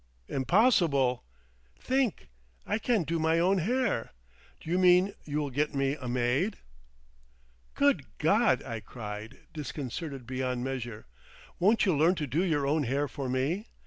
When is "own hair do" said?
3.37-4.71